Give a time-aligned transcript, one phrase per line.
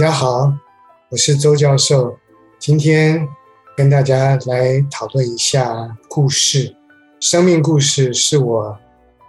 [0.00, 0.50] 大家好，
[1.10, 2.16] 我是周教授，
[2.58, 3.28] 今天
[3.76, 6.74] 跟大家来讨论一下故事。
[7.20, 8.78] 生命故事是我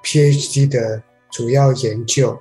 [0.02, 2.40] PhD 的主要研究。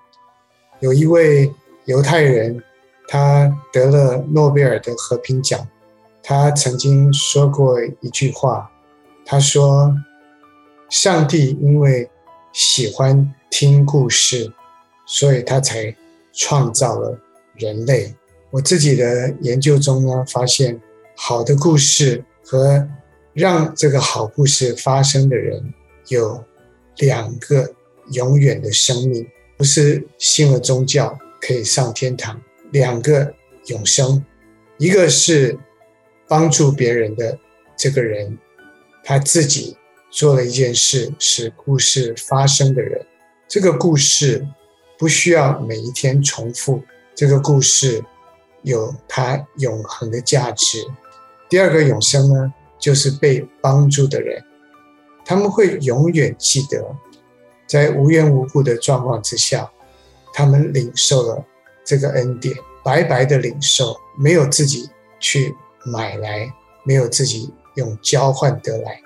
[0.78, 1.52] 有一位
[1.86, 2.62] 犹太人，
[3.08, 5.66] 他得了诺贝尔的和平奖。
[6.22, 8.70] 他曾经说过一句话，
[9.26, 9.92] 他说
[10.88, 12.08] ：“上帝因为
[12.52, 14.52] 喜欢听故事，
[15.04, 15.92] 所以他才
[16.32, 17.18] 创造了
[17.56, 18.14] 人类。”
[18.50, 20.80] 我自己的研究中呢，发现
[21.16, 22.88] 好的故事和
[23.32, 25.72] 让这个好故事发生的人
[26.08, 26.42] 有
[26.96, 27.72] 两个
[28.12, 32.40] 永远的生命，不是信了宗教可以上天堂，
[32.72, 33.32] 两个
[33.66, 34.24] 永生，
[34.78, 35.56] 一个是
[36.26, 37.38] 帮助别人的
[37.76, 38.36] 这个人，
[39.04, 39.76] 他自己
[40.10, 43.06] 做了一件事使故事发生的人，
[43.46, 44.44] 这个故事
[44.98, 46.82] 不需要每一天重复，
[47.14, 48.02] 这个故事
[48.62, 50.78] 有它永恒的价值。
[51.48, 54.42] 第二个永生呢，就是被帮助的人，
[55.24, 56.84] 他们会永远记得，
[57.66, 59.70] 在无缘无故的状况之下，
[60.32, 61.44] 他们领受了
[61.84, 64.88] 这个恩典，白白的领受，没有自己
[65.18, 66.52] 去买来，
[66.84, 69.00] 没有自己用交换得来，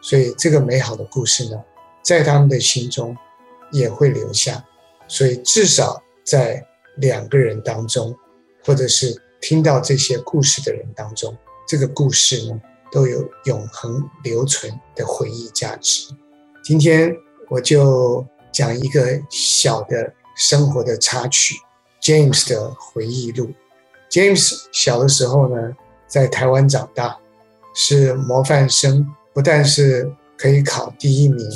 [0.00, 1.62] 所以这个美好的故事呢，
[2.02, 3.16] 在他们的心中
[3.70, 4.64] 也会留下。
[5.08, 6.64] 所以至少在
[6.96, 8.16] 两个人当中，
[8.64, 12.60] 或者是听到这些故事的人当中，这个故事呢，
[12.90, 16.12] 都有永恒留存的回忆价值。
[16.62, 17.14] 今天
[17.48, 21.56] 我就讲一个小的生活的插曲
[22.00, 23.50] ，James 的回忆录。
[24.10, 25.72] James 小的时候呢，
[26.06, 27.18] 在台湾长大，
[27.74, 31.48] 是模范生，不但是可以考第一名，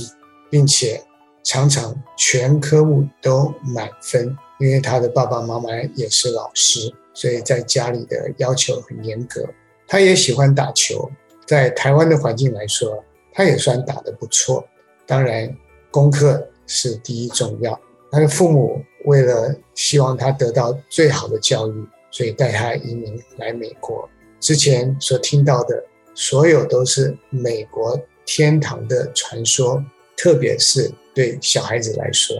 [0.51, 1.05] 并且
[1.45, 9.47] 常常全科目都满分，因为他的爸爸妈妈也是老师，所以在家里的要求很严格。
[9.87, 11.11] 他也喜欢打球。
[11.47, 14.67] 在台湾的环境来说，他也算打得不错。
[15.07, 15.57] 当然，
[15.93, 17.79] 功课是第一重要。
[18.11, 24.09] 他的父母为了希望他得到最好的教育，所以带他移民来美国。
[24.41, 25.85] 之前所听到的
[26.15, 29.85] 所有都是美国天堂的传说，
[30.17, 32.37] 特别是对小孩子来说，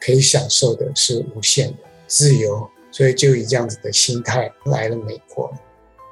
[0.00, 2.68] 可以享受的是无限的自由。
[2.90, 5.52] 所以就以这样子的心态来了美国，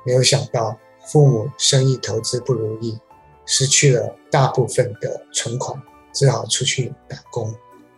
[0.06, 0.78] 没有想到。
[1.06, 2.98] 父母生意投资不如意，
[3.44, 5.78] 失去了大部分的存款，
[6.14, 7.54] 只好出去打工。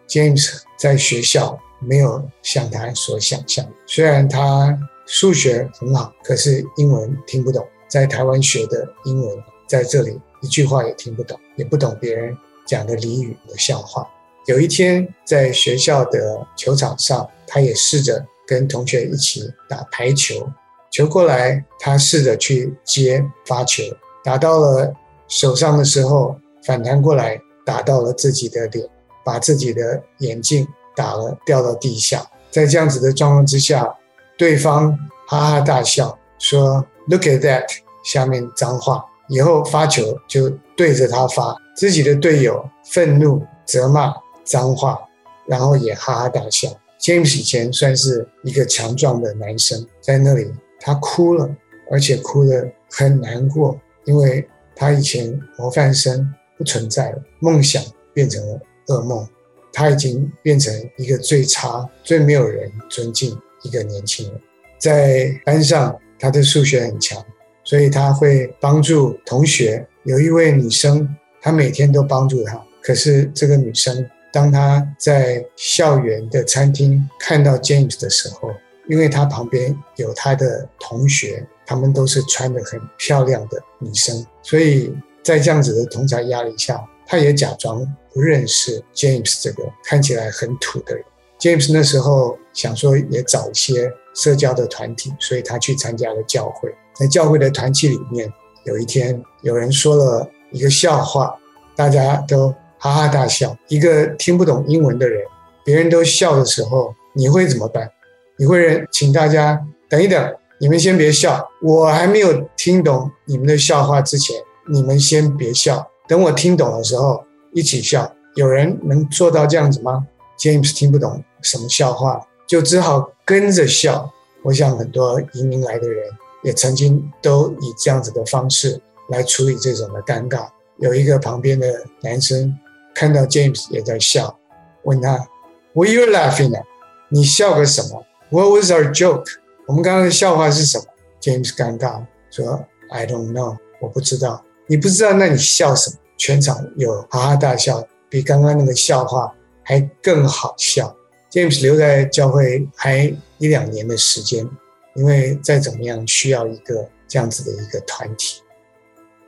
[0.09, 4.77] James 在学校没有像他所想象，虽然他
[5.07, 7.65] 数学很好，可是英文听不懂。
[7.89, 12.37] 在台湾学的英文，在这里一句话也听不懂，也不懂别人
[12.67, 14.05] 讲的俚语的笑话。
[14.47, 20.49] 有一天在学校的球场上，他也试着跟同学一起打排球。
[20.93, 23.83] 球过来，他试着去接发球，
[24.23, 24.95] 打到了
[25.27, 28.89] 手上的时候，反弹过来打到了自己的脸，
[29.25, 32.25] 把自己的眼镜打了，掉到地下。
[32.49, 33.93] 在这样子的状况之下，
[34.39, 34.97] 对方
[35.27, 37.65] 哈哈大笑，说：“Look at that！”
[38.05, 41.57] 下面脏话，以后发球就对着他发。
[41.77, 44.15] 自己的队友愤怒、责骂、
[44.47, 44.99] 脏话，
[45.47, 46.69] 然后也哈哈大笑。
[46.99, 50.51] James 以前算是一个强壮的男生，在那里。
[50.79, 51.51] 他哭了，
[51.91, 54.47] 而且哭得很难过，因为
[54.77, 59.27] 他以前模范生不存在了，梦想变成了噩梦，
[59.73, 64.41] 他已经变成一个最差、最没有人尊敬一个年轻人。
[64.79, 67.21] 在班上，他的数学很强，
[67.65, 69.85] 所以他会帮助同学。
[70.05, 71.09] 有一位女生，
[71.41, 78.51] 他每天都帮助他，可是这个女生，当他在校园的餐厅看到 James 的时候，
[78.87, 91.03] 因为他旁边有他的同学，他们都是穿得很漂亮的女生，所以在这样子的同侪压力下，他也假装不认识 James 这个看起来很土的人。
[91.41, 96.71] James 那时候想说也找一些社交的团体，所以他去参加了教会。
[96.95, 98.31] 在教会的团体里面，
[98.67, 101.35] 有一天有人说了一个笑话，
[101.75, 103.57] 大家都哈哈大笑。
[103.69, 105.23] 一个听不懂英文的人，
[105.65, 107.91] 别人都笑的时候，你会怎么办？
[108.39, 114.37] 你会请大家等一等，你们先别笑，我还没有听懂你们的笑话之前，
[114.71, 118.13] 你们先别笑，等我听懂的时候一起笑。
[118.35, 120.07] 有人能做到这样子吗
[120.39, 124.13] ？James 听不懂什么笑话，就只好跟着笑。
[124.43, 126.05] 我想很多移民来的人
[126.45, 128.79] 也曾经都以这样子的方式
[129.09, 130.47] 来处理这种的尴尬。
[130.77, 131.67] 有一个旁边的
[132.03, 132.55] 男生
[132.99, 134.39] 看到 James 也在笑，
[134.85, 135.29] 问他
[135.75, 136.65] ：“Were you laughing at？”
[137.11, 139.27] 你笑个什么？What was our joke？
[139.67, 140.85] 我们刚刚的笑话是什么
[141.21, 144.43] ？James 尴尬说：“I don't know，我不知道。
[144.67, 149.31] 你不知道，那你笑什么？”全场有哈哈大笑，比刚刚那个笑话
[149.63, 150.97] 还更好笑。
[151.31, 154.49] James 留在教会还一两年的时间，
[154.95, 158.41] 因为再怎么样需要一个这样子的一个团体。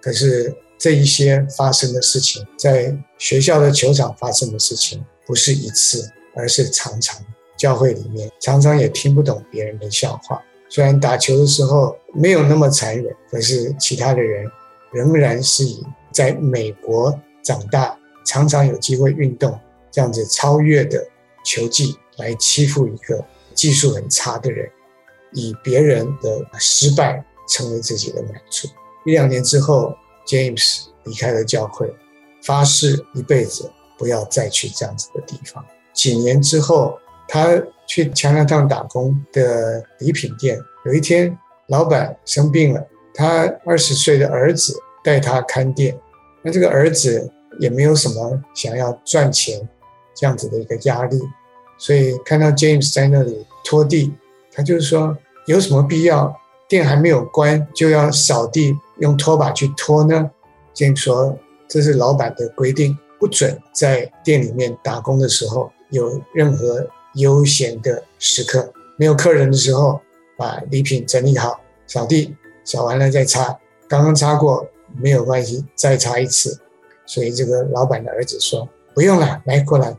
[0.01, 7.21] 可是这一些发生的事情，在学校的球场发生的事情，不是一次，而是常常。
[7.57, 14.47] 教会里面常常也听不懂别人的笑话，虽然打球的时候没有那么残忍，可是其他的人
[14.93, 19.59] 仍然是以在美国长大，常常有机会运动
[19.91, 21.05] 这样子超越的
[21.45, 23.25] 球技来欺负一个
[23.55, 24.71] 技术很差的人，
[25.33, 28.69] 以别人的失败成为自己的满足。
[29.05, 29.93] 一两年之后
[30.29, 31.93] ，James 离开了教会，
[32.43, 35.65] 发誓一辈子不要再去这样子的地方。
[35.95, 41.37] 几年之后，他去 Chinatown 打工的礼品店，有一天
[41.69, 45.99] 老板生病了，他二十岁的儿子带他看店。
[46.43, 47.29] 那这个儿子
[47.59, 49.69] 也没有什么想要赚钱
[50.15, 51.19] 这样子的一个压力，
[51.79, 54.15] 所以看到 James 在那里拖地，
[54.53, 55.17] 他就是说
[55.47, 56.39] 有什么必要？
[56.69, 60.31] 店还没有关就要扫地，用拖把去拖呢
[60.75, 66.89] ？James 说这是老板的规定，不准在店里面打工的时候有任何。
[67.15, 69.99] 悠闲的时刻，没有客人的时候，
[70.37, 73.59] 把礼品整理好，扫地，扫完了再擦。
[73.89, 76.61] 刚刚擦过没有关系，再擦一次。
[77.07, 79.97] 所以这个老板的儿子说：“不用了，来过来，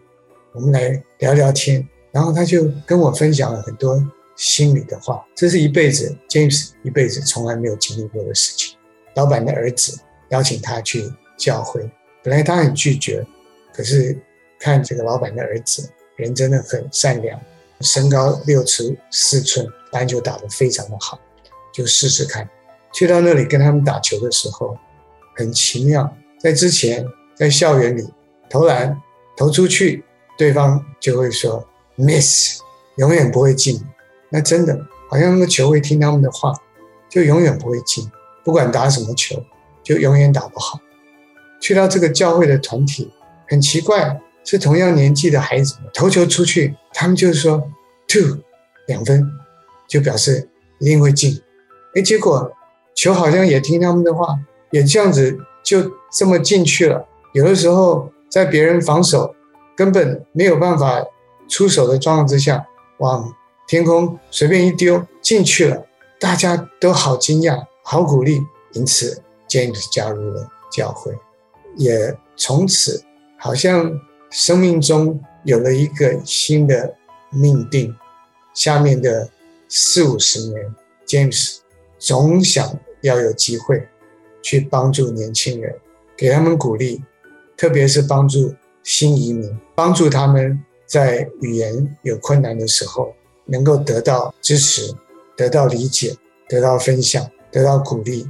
[0.53, 4.01] 我们来聊聊天。”然后他就跟我分享了很多
[4.37, 5.25] 心里的话。
[5.35, 8.77] 这是一辈子，James 一辈子从来没有经历过的事情。
[9.15, 11.89] 老板的儿子邀请他去教会，
[12.23, 13.25] 本来他很拒绝，
[13.73, 14.17] 可是
[14.59, 15.89] 看这个老板的儿子。
[16.15, 17.39] 人真的很善良，
[17.79, 21.17] 身高六尺四寸，篮球打得非常的好，
[21.73, 22.45] 就试试看。
[22.91, 24.77] 去到那里跟他们打球的时候，
[25.37, 27.05] 很奇妙，在之前
[27.37, 28.05] 在校园里
[28.49, 29.01] 投篮
[29.37, 30.03] 投出去，
[30.37, 31.65] 对方就会说
[31.95, 32.59] miss，
[32.97, 33.81] 永远不会进。
[34.29, 34.77] 那真的
[35.09, 36.53] 好像那个球会听他们的话，
[37.09, 38.05] 就永远不会进，
[38.49, 39.45] 不管打什么球，
[39.83, 40.79] 就永远打不好。
[41.61, 43.13] 去到这个教会的团体，
[43.47, 44.19] 很奇怪。
[44.43, 47.69] 是同样年纪的孩子投球出去，他们就说
[48.07, 48.39] two
[48.87, 49.23] 两分，
[49.87, 50.49] 就表示
[50.79, 51.39] 一定会进。
[51.93, 52.51] 哎，结果
[52.95, 54.39] 球好像也听他们的话，
[54.71, 57.05] 也这样子就这么进去了。
[57.33, 59.35] 有的时候在别人防守
[59.77, 61.05] 根本没有办法
[61.47, 62.65] 出手的状况之下，
[62.97, 63.31] 往
[63.67, 65.85] 天空随便一丢进去了，
[66.19, 68.45] 大家都好惊讶，好鼓励。
[68.73, 71.11] 因此，James 加入了教会，
[71.75, 73.03] 也从此
[73.35, 73.99] 好像。
[74.31, 76.95] 生命中有了一个新的
[77.31, 77.95] 命定，
[78.53, 79.27] 下面的
[79.67, 80.75] 四五十年
[81.07, 81.57] ，James
[81.97, 83.87] 总想要有机会
[84.43, 85.75] 去帮助年轻人，
[86.15, 87.01] 给他们鼓励，
[87.57, 88.53] 特别是帮助
[88.83, 93.15] 新移民，帮助他们在语言有困难的时候
[93.45, 94.93] 能够得到支持、
[95.35, 96.15] 得到理解、
[96.47, 98.29] 得到分享、得到鼓励，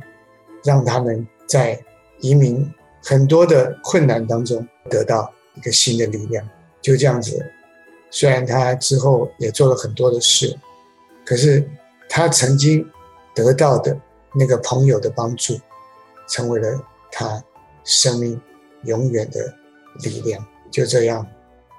[0.63, 1.83] 让他们在
[2.19, 2.71] 移民
[3.03, 5.33] 很多的困难当中得到。
[5.55, 6.47] 一个新的力量，
[6.79, 7.45] 就这样子。
[8.09, 10.57] 虽然他之后也做了很多的事，
[11.25, 11.69] 可是
[12.07, 12.89] 他曾经
[13.35, 13.99] 得到的
[14.33, 15.59] 那个朋友的帮助，
[16.29, 17.43] 成为了他
[17.83, 18.39] 生命
[18.83, 19.53] 永远的
[20.01, 20.45] 力量。
[20.71, 21.27] 就这样，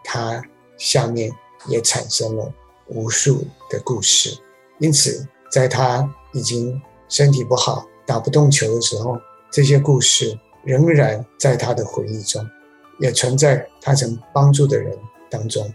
[0.04, 0.42] 他
[0.76, 1.32] 下面
[1.68, 2.52] 也产生了
[2.88, 4.36] 无数的故事。
[4.78, 6.78] 因此，在他已经
[7.10, 9.18] 身体不好、打不动球的时候，
[9.52, 12.42] 这些故事仍然在他的回忆中。
[12.98, 14.94] 也存在他曾帮助的人
[15.30, 15.72] 当中，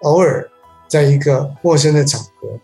[0.00, 0.50] 偶尔
[0.88, 2.58] 在一个陌生的场合，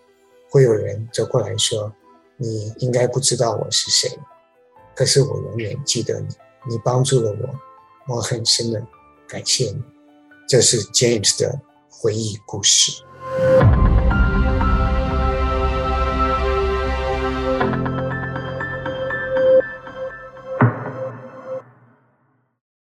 [0.49, 1.93] 会有人走过来说
[2.39, 4.19] ：“你应该不知道我是谁，
[4.97, 6.29] 可是我永远记得你，
[6.71, 8.83] 你帮助了我，我很深的
[9.29, 9.83] 感谢你。”
[10.49, 13.03] 这是 James 的回忆故事。